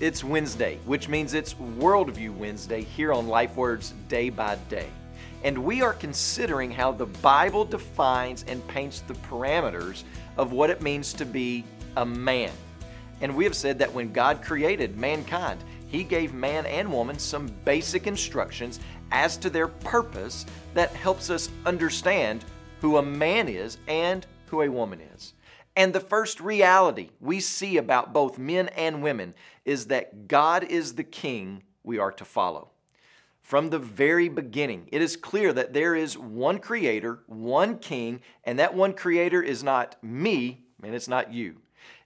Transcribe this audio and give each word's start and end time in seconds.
It's 0.00 0.24
Wednesday, 0.24 0.80
which 0.86 1.08
means 1.08 1.34
it's 1.34 1.54
Worldview 1.54 2.34
Wednesday 2.36 2.82
here 2.82 3.12
on 3.12 3.28
LifeWords 3.28 3.92
Day 4.08 4.28
by 4.28 4.56
Day. 4.68 4.88
And 5.44 5.56
we 5.56 5.82
are 5.82 5.92
considering 5.92 6.72
how 6.72 6.90
the 6.90 7.06
Bible 7.06 7.64
defines 7.64 8.44
and 8.48 8.66
paints 8.66 9.02
the 9.02 9.14
parameters 9.14 10.02
of 10.36 10.50
what 10.50 10.68
it 10.68 10.82
means 10.82 11.12
to 11.12 11.24
be 11.24 11.62
a 11.96 12.04
man. 12.04 12.50
And 13.20 13.36
we 13.36 13.44
have 13.44 13.54
said 13.54 13.78
that 13.78 13.94
when 13.94 14.12
God 14.12 14.42
created 14.42 14.98
mankind, 14.98 15.62
He 15.86 16.02
gave 16.02 16.34
man 16.34 16.66
and 16.66 16.92
woman 16.92 17.16
some 17.16 17.46
basic 17.64 18.08
instructions 18.08 18.80
as 19.12 19.36
to 19.36 19.48
their 19.48 19.68
purpose 19.68 20.44
that 20.74 20.90
helps 20.90 21.30
us 21.30 21.50
understand 21.66 22.44
who 22.80 22.96
a 22.96 23.02
man 23.02 23.48
is 23.48 23.78
and 23.86 24.26
who 24.46 24.62
a 24.62 24.68
woman 24.68 25.00
is. 25.14 25.34
And 25.76 25.92
the 25.92 26.00
first 26.00 26.40
reality 26.40 27.10
we 27.20 27.40
see 27.40 27.76
about 27.76 28.12
both 28.12 28.38
men 28.38 28.68
and 28.68 29.02
women 29.02 29.34
is 29.64 29.86
that 29.86 30.28
God 30.28 30.64
is 30.64 30.94
the 30.94 31.04
king 31.04 31.62
we 31.82 31.98
are 31.98 32.12
to 32.12 32.24
follow. 32.24 32.70
From 33.42 33.68
the 33.68 33.78
very 33.78 34.28
beginning, 34.28 34.88
it 34.90 35.02
is 35.02 35.16
clear 35.16 35.52
that 35.52 35.74
there 35.74 35.94
is 35.94 36.16
one 36.16 36.58
creator, 36.58 37.20
one 37.26 37.78
king, 37.78 38.20
and 38.44 38.58
that 38.58 38.74
one 38.74 38.94
creator 38.94 39.42
is 39.42 39.62
not 39.62 40.02
me, 40.02 40.62
and 40.82 40.94
it's 40.94 41.08
not 41.08 41.32
you. 41.32 41.56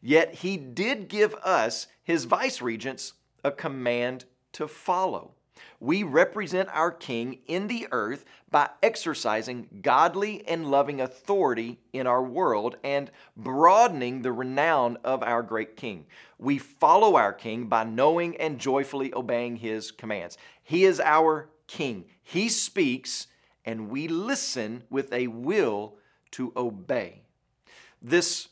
Yet 0.01 0.35
he 0.35 0.57
did 0.57 1.09
give 1.09 1.35
us, 1.37 1.87
his 2.02 2.24
vice 2.24 2.60
regents, 2.60 3.12
a 3.45 3.52
command 3.52 4.24
to 4.52 4.66
follow. 4.66 5.35
We 5.80 6.03
represent 6.03 6.69
our 6.73 6.91
King 6.91 7.39
in 7.47 7.69
the 7.69 7.89
earth 7.93 8.25
by 8.51 8.71
exercising 8.83 9.80
godly 9.83 10.47
and 10.47 10.71
loving 10.71 11.01
authority 11.01 11.79
in 11.93 12.07
our 12.07 12.23
world 12.23 12.77
and 12.83 13.11
broadening 13.37 14.23
the 14.23 14.33
renown 14.33 14.99
of 15.05 15.23
our 15.23 15.43
great 15.43 15.77
King. 15.77 16.07
We 16.39 16.59
follow 16.59 17.16
our 17.16 17.33
King 17.33 17.66
by 17.66 17.85
knowing 17.85 18.37
and 18.37 18.59
joyfully 18.59 19.13
obeying 19.15 19.57
His 19.57 19.91
commands. 19.91 20.39
He 20.63 20.85
is 20.85 21.01
our 21.01 21.49
King. 21.66 22.04
He 22.23 22.49
speaks, 22.49 23.27
and 23.65 23.91
we 23.91 24.09
listen 24.09 24.85
with 24.91 25.13
a 25.13 25.27
will 25.29 25.97
to 26.32 26.52
obey. 26.57 27.23
This 28.01 28.49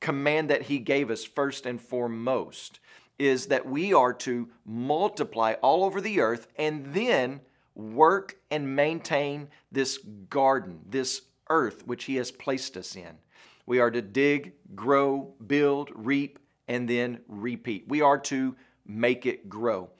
command 0.00 0.50
that 0.50 0.62
He 0.62 0.78
gave 0.78 1.10
us, 1.10 1.24
first 1.24 1.66
and 1.66 1.80
foremost, 1.80 2.80
is 3.18 3.46
that 3.46 3.66
we 3.66 3.92
are 3.92 4.12
to 4.12 4.48
multiply 4.64 5.54
all 5.62 5.84
over 5.84 6.00
the 6.00 6.20
earth 6.20 6.48
and 6.56 6.92
then 6.94 7.40
work 7.74 8.36
and 8.50 8.76
maintain 8.76 9.48
this 9.70 9.98
garden, 10.28 10.80
this 10.88 11.22
earth 11.50 11.86
which 11.86 12.04
He 12.04 12.16
has 12.16 12.30
placed 12.30 12.76
us 12.76 12.96
in. 12.96 13.18
We 13.66 13.78
are 13.78 13.90
to 13.90 14.02
dig, 14.02 14.52
grow, 14.74 15.34
build, 15.46 15.90
reap, 15.94 16.38
and 16.68 16.88
then 16.88 17.20
repeat. 17.28 17.86
We 17.88 18.00
are 18.00 18.18
to 18.18 18.56
make 18.86 19.26
it 19.26 19.48
grow. 19.48 19.90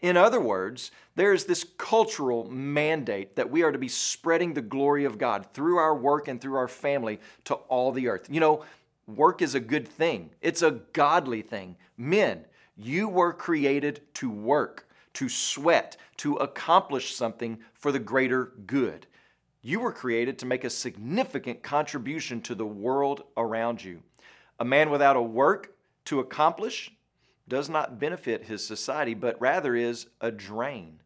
In 0.00 0.16
other 0.16 0.40
words, 0.40 0.90
there 1.14 1.32
is 1.32 1.44
this 1.44 1.64
cultural 1.78 2.50
mandate 2.50 3.36
that 3.36 3.50
we 3.50 3.62
are 3.62 3.70
to 3.70 3.78
be 3.78 3.88
spreading 3.88 4.52
the 4.52 4.62
glory 4.62 5.04
of 5.04 5.16
God 5.16 5.46
through 5.54 5.76
our 5.76 5.94
work 5.94 6.26
and 6.26 6.40
through 6.40 6.56
our 6.56 6.68
family 6.68 7.20
to 7.44 7.54
all 7.54 7.92
the 7.92 8.08
earth. 8.08 8.26
You 8.28 8.40
know, 8.40 8.64
work 9.06 9.40
is 9.42 9.54
a 9.54 9.60
good 9.60 9.86
thing, 9.86 10.30
it's 10.40 10.62
a 10.62 10.80
godly 10.92 11.42
thing. 11.42 11.76
Men, 11.96 12.44
you 12.76 13.08
were 13.08 13.32
created 13.32 14.00
to 14.14 14.30
work, 14.30 14.88
to 15.14 15.28
sweat, 15.28 15.96
to 16.18 16.36
accomplish 16.36 17.14
something 17.14 17.58
for 17.74 17.92
the 17.92 17.98
greater 17.98 18.52
good. 18.66 19.06
You 19.60 19.80
were 19.80 19.92
created 19.92 20.38
to 20.40 20.46
make 20.46 20.64
a 20.64 20.70
significant 20.70 21.62
contribution 21.62 22.40
to 22.42 22.54
the 22.54 22.66
world 22.66 23.22
around 23.36 23.84
you. 23.84 24.02
A 24.58 24.64
man 24.64 24.90
without 24.90 25.16
a 25.16 25.22
work 25.22 25.76
to 26.06 26.20
accomplish 26.20 26.90
does 27.48 27.68
not 27.68 27.98
benefit 28.00 28.44
his 28.44 28.66
society, 28.66 29.14
but 29.14 29.40
rather 29.40 29.76
is 29.76 30.06
a 30.20 30.30
drain. 30.30 31.00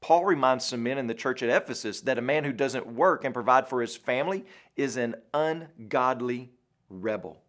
Paul 0.00 0.24
reminds 0.24 0.64
some 0.64 0.82
men 0.82 0.98
in 0.98 1.06
the 1.06 1.14
church 1.14 1.42
at 1.42 1.48
Ephesus 1.48 2.00
that 2.02 2.18
a 2.18 2.22
man 2.22 2.44
who 2.44 2.52
doesn't 2.52 2.86
work 2.86 3.24
and 3.24 3.32
provide 3.32 3.68
for 3.68 3.80
his 3.80 3.96
family 3.96 4.44
is 4.76 4.96
an 4.96 5.14
ungodly 5.32 6.50
rebel. 6.88 7.40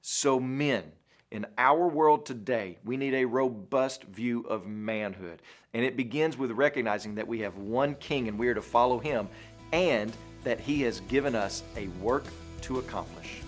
So, 0.00 0.40
men, 0.40 0.92
in 1.30 1.46
our 1.58 1.88
world 1.88 2.24
today, 2.24 2.78
we 2.84 2.96
need 2.96 3.14
a 3.14 3.24
robust 3.24 4.04
view 4.04 4.40
of 4.48 4.66
manhood. 4.66 5.42
And 5.74 5.84
it 5.84 5.96
begins 5.96 6.38
with 6.38 6.50
recognizing 6.52 7.16
that 7.16 7.28
we 7.28 7.40
have 7.40 7.56
one 7.58 7.94
king 7.96 8.28
and 8.28 8.38
we 8.38 8.48
are 8.48 8.54
to 8.54 8.62
follow 8.62 8.98
him, 8.98 9.28
and 9.72 10.12
that 10.44 10.58
he 10.58 10.82
has 10.82 11.00
given 11.00 11.34
us 11.34 11.62
a 11.76 11.88
work 12.00 12.24
to 12.62 12.78
accomplish. 12.78 13.42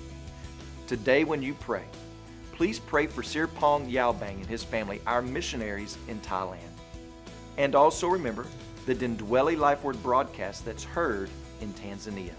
Today, 0.86 1.24
when 1.24 1.42
you 1.42 1.54
pray, 1.54 1.84
please 2.52 2.78
pray 2.78 3.06
for 3.06 3.22
Sirpong 3.22 3.90
Yaobang 3.90 4.34
and 4.34 4.46
his 4.46 4.62
family, 4.62 5.00
our 5.06 5.22
missionaries 5.22 5.96
in 6.08 6.20
Thailand. 6.20 6.58
And 7.56 7.74
also 7.74 8.08
remember 8.08 8.46
the 8.84 8.94
Dindweli 8.94 9.56
Life 9.56 9.84
Word 9.84 10.02
broadcast 10.02 10.66
that's 10.66 10.84
heard 10.84 11.30
in 11.62 11.72
Tanzania. 11.74 12.34